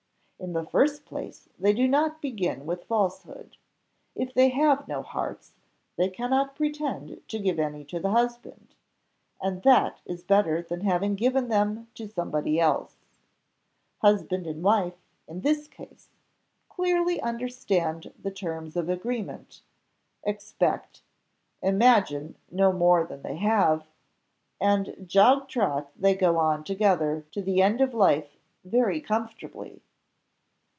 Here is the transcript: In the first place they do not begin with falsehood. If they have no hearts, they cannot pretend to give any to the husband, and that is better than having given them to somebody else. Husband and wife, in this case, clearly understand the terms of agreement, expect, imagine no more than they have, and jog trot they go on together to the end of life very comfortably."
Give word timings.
In 0.43 0.53
the 0.53 0.65
first 0.65 1.05
place 1.05 1.47
they 1.59 1.71
do 1.71 1.87
not 1.87 2.19
begin 2.19 2.65
with 2.65 2.85
falsehood. 2.85 3.57
If 4.15 4.33
they 4.33 4.49
have 4.49 4.87
no 4.87 5.03
hearts, 5.03 5.53
they 5.97 6.09
cannot 6.09 6.55
pretend 6.55 7.21
to 7.27 7.37
give 7.37 7.59
any 7.59 7.85
to 7.85 7.99
the 7.99 8.09
husband, 8.09 8.73
and 9.39 9.61
that 9.61 10.01
is 10.03 10.23
better 10.23 10.63
than 10.63 10.81
having 10.81 11.13
given 11.13 11.47
them 11.49 11.89
to 11.93 12.07
somebody 12.07 12.59
else. 12.59 12.95
Husband 13.99 14.47
and 14.47 14.63
wife, 14.63 14.95
in 15.27 15.41
this 15.41 15.67
case, 15.67 16.09
clearly 16.69 17.21
understand 17.21 18.11
the 18.17 18.31
terms 18.31 18.75
of 18.75 18.89
agreement, 18.89 19.61
expect, 20.23 21.03
imagine 21.61 22.35
no 22.49 22.73
more 22.73 23.05
than 23.05 23.21
they 23.21 23.37
have, 23.37 23.85
and 24.59 25.05
jog 25.07 25.47
trot 25.49 25.91
they 25.95 26.15
go 26.15 26.39
on 26.39 26.63
together 26.63 27.27
to 27.29 27.43
the 27.43 27.61
end 27.61 27.79
of 27.79 27.93
life 27.93 28.37
very 28.65 28.99
comfortably." 28.99 29.83